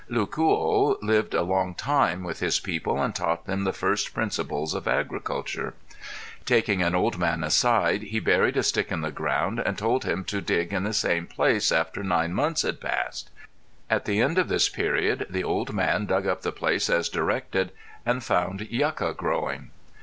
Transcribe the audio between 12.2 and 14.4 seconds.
months had passed; at the end